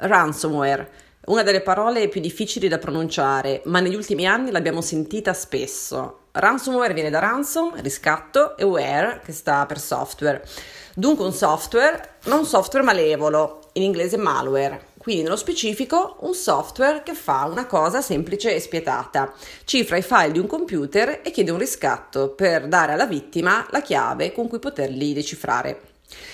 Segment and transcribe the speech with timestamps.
[0.00, 0.90] Ransomware,
[1.26, 6.28] una delle parole più difficili da pronunciare, ma negli ultimi anni l'abbiamo sentita spesso.
[6.32, 10.42] Ransomware viene da ransom, riscatto, e ware, che sta per software.
[10.94, 14.88] Dunque un software, ma un software malevolo, in inglese malware.
[14.96, 19.32] Quindi nello specifico un software che fa una cosa semplice e spietata.
[19.64, 23.80] Cifra i file di un computer e chiede un riscatto per dare alla vittima la
[23.80, 25.89] chiave con cui poterli decifrare.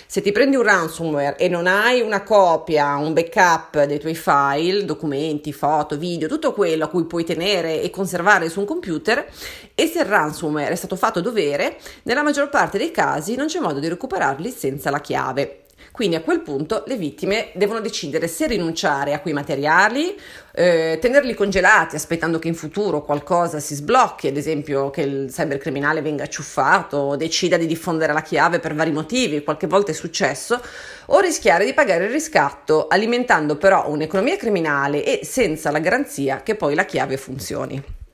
[0.06, 4.84] Se ti prendi un ransomware e non hai una copia, un backup dei tuoi file,
[4.84, 9.26] documenti, foto, video, tutto quello a cui puoi tenere e conservare su un computer,
[9.74, 13.60] e se il ransomware è stato fatto dovere, nella maggior parte dei casi non c'è
[13.60, 15.65] modo di recuperarli senza la chiave.
[15.92, 20.14] Quindi a quel punto le vittime devono decidere se rinunciare a quei materiali,
[20.52, 26.02] eh, tenerli congelati aspettando che in futuro qualcosa si sblocchi, ad esempio che il cybercriminale
[26.02, 30.60] venga acciuffato o decida di diffondere la chiave per vari motivi, qualche volta è successo,
[31.06, 36.54] o rischiare di pagare il riscatto alimentando però un'economia criminale e senza la garanzia che
[36.54, 38.04] poi la chiave funzioni.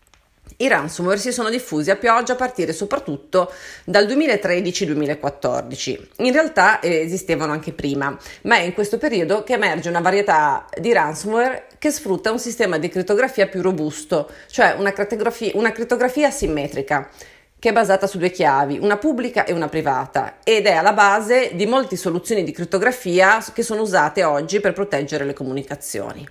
[0.62, 3.52] I ransomware si sono diffusi a pioggia a partire soprattutto
[3.84, 6.06] dal 2013-2014.
[6.18, 10.66] In realtà eh, esistevano anche prima, ma è in questo periodo che emerge una varietà
[10.78, 16.28] di ransomware che sfrutta un sistema di crittografia più robusto, cioè una crittografia, una crittografia
[16.28, 17.10] asimmetrica
[17.58, 21.50] che è basata su due chiavi, una pubblica e una privata, ed è alla base
[21.54, 26.24] di molte soluzioni di crittografia che sono usate oggi per proteggere le comunicazioni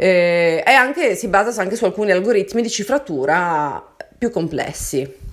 [0.00, 3.84] eh, e anche, si basa anche su alcuni algoritmi di cifratura
[4.16, 5.26] più complessi.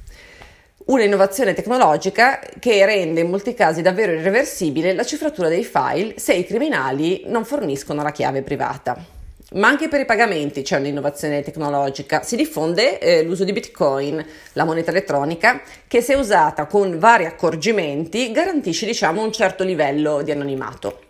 [0.86, 6.34] Una innovazione tecnologica che rende in molti casi davvero irreversibile la cifratura dei file se
[6.34, 9.14] i criminali non forniscono la chiave privata.
[9.54, 12.24] Ma anche per i pagamenti c'è un'innovazione tecnologica.
[12.24, 18.32] Si diffonde eh, l'uso di Bitcoin, la moneta elettronica, che se usata con vari accorgimenti
[18.32, 21.05] garantisce diciamo, un certo livello di anonimato.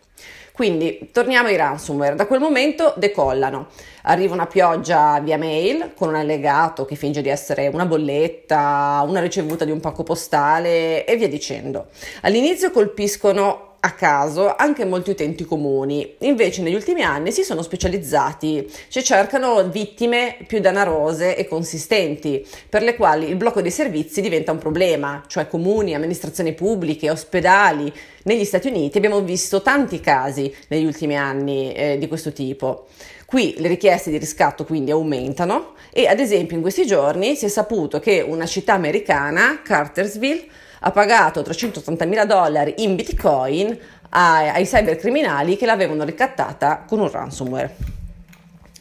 [0.56, 3.68] Quindi torniamo ai ransomware, da quel momento decollano,
[4.04, 9.20] arriva una pioggia via mail con un allegato che finge di essere una bolletta, una
[9.20, 11.88] ricevuta di un pacco postale e via dicendo.
[12.22, 18.68] All'inizio colpiscono a caso anche molti utenti comuni, invece negli ultimi anni si sono specializzati,
[18.88, 24.52] cioè cercano vittime più danarose e consistenti, per le quali il blocco dei servizi diventa
[24.52, 27.94] un problema, cioè comuni, amministrazioni pubbliche, ospedali.
[28.24, 32.88] Negli Stati Uniti abbiamo visto tanti casi negli ultimi anni eh, di questo tipo.
[33.28, 37.50] Qui le richieste di riscatto quindi aumentano e ad esempio in questi giorni si è
[37.50, 40.48] saputo che una città americana, Cartersville,
[40.88, 43.76] ha pagato 380 mila dollari in bitcoin
[44.10, 47.76] ai, ai cybercriminali che l'avevano ricattata con un ransomware.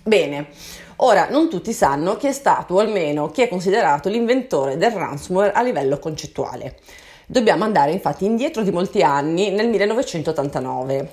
[0.03, 0.48] Bene,
[0.97, 5.53] ora non tutti sanno chi è stato o almeno chi è considerato l'inventore del ransomware
[5.53, 6.76] a livello concettuale.
[7.25, 11.09] Dobbiamo andare infatti indietro di molti anni, nel 1989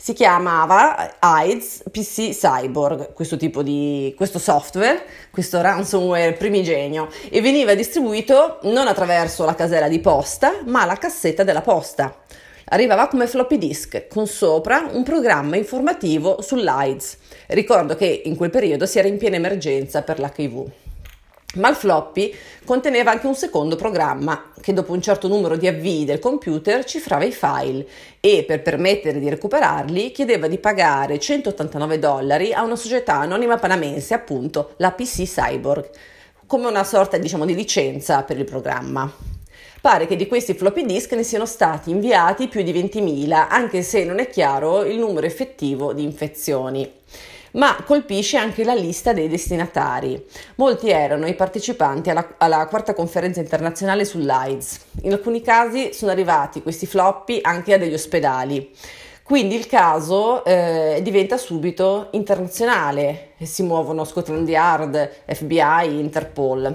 [0.00, 7.74] si chiamava AIDS PC Cyborg, questo tipo di questo software, questo ransomware primigenio e veniva
[7.74, 12.14] distribuito non attraverso la casella di posta, ma la cassetta della posta.
[12.66, 17.16] Arrivava come floppy disk con sopra un programma informativo sull'AIDS.
[17.48, 20.87] Ricordo che in quel periodo si era in piena emergenza per l'HIV.
[21.54, 22.34] Ma il floppy
[22.66, 27.24] conteneva anche un secondo programma che dopo un certo numero di avvii del computer cifrava
[27.24, 27.88] i file
[28.20, 34.12] e per permettere di recuperarli chiedeva di pagare 189 dollari a una società anonima panamense,
[34.12, 35.88] appunto la PC Cyborg,
[36.44, 39.10] come una sorta diciamo, di licenza per il programma.
[39.80, 44.04] Pare che di questi floppy disk ne siano stati inviati più di 20.000, anche se
[44.04, 46.92] non è chiaro il numero effettivo di infezioni
[47.52, 50.24] ma colpisce anche la lista dei destinatari.
[50.56, 54.80] Molti erano i partecipanti alla, alla quarta conferenza internazionale sull'AIDS.
[55.02, 58.70] In alcuni casi sono arrivati questi floppy anche a degli ospedali.
[59.22, 66.74] Quindi il caso eh, diventa subito internazionale si muovono Scotland Yard, FBI, Interpol.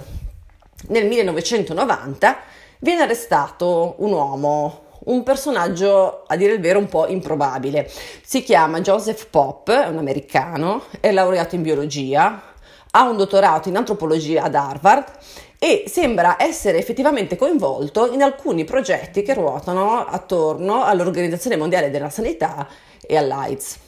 [0.89, 2.37] Nel 1990
[2.79, 7.89] viene arrestato un uomo, un personaggio a dire il vero un po' improbabile.
[8.23, 12.41] Si chiama Joseph Pop, è un americano, è laureato in biologia,
[12.91, 15.05] ha un dottorato in antropologia ad Harvard
[15.57, 22.67] e sembra essere effettivamente coinvolto in alcuni progetti che ruotano attorno all'Organizzazione Mondiale della Sanità
[23.01, 23.79] e all'AIDS.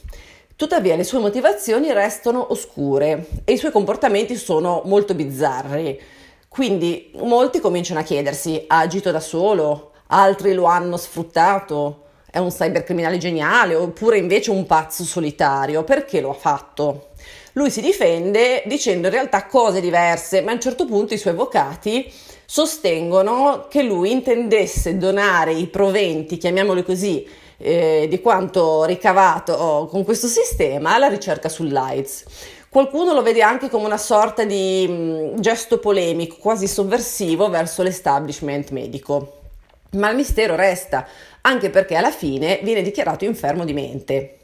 [0.56, 6.01] Tuttavia le sue motivazioni restano oscure e i suoi comportamenti sono molto bizzarri.
[6.47, 9.91] Quindi molti cominciano a chiedersi: ha agito da solo?
[10.07, 16.31] Altri lo hanno sfruttato, è un cybercriminale geniale oppure invece un pazzo solitario, perché lo
[16.31, 17.09] ha fatto?
[17.53, 21.33] Lui si difende dicendo in realtà cose diverse, ma a un certo punto i suoi
[21.33, 22.11] avvocati
[22.45, 27.25] sostengono che lui intendesse donare i proventi, chiamiamoli così,
[27.57, 32.23] eh, di quanto ricavato con questo sistema alla ricerca sull'AIDS.
[32.67, 37.81] Qualcuno lo vede anche come una sorta di mh, mm, gesto polemico, quasi sovversivo verso
[37.83, 39.44] l'establishment medico.
[39.91, 41.07] Ma il mistero resta,
[41.41, 44.39] anche perché alla fine viene dichiarato infermo di mente.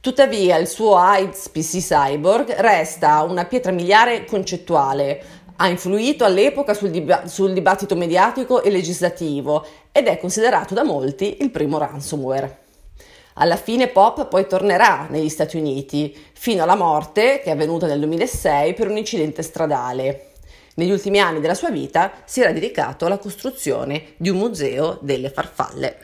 [0.00, 5.22] Tuttavia il suo AIDS PC Cyborg resta una pietra miliare concettuale,
[5.56, 11.38] ha influito all'epoca sul, dib- sul, dibattito mediatico e legislativo ed è considerato da molti
[11.40, 12.58] il primo ransomware.
[13.34, 17.98] Alla fine Pop poi tornerà negli Stati Uniti, fino alla morte, che è avvenuta nel
[17.98, 20.27] 2006 per un incidente stradale.
[20.78, 25.28] Negli ultimi anni della sua vita si era dedicato alla costruzione di un museo delle
[25.28, 25.98] farfalle.